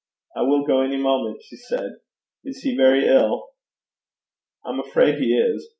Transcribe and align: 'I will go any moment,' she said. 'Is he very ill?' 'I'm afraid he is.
'I 0.35 0.41
will 0.41 0.65
go 0.65 0.81
any 0.81 0.97
moment,' 0.97 1.43
she 1.43 1.55
said. 1.55 1.97
'Is 2.43 2.63
he 2.63 2.75
very 2.75 3.05
ill?' 3.07 3.49
'I'm 4.65 4.79
afraid 4.79 5.19
he 5.19 5.37
is. 5.37 5.69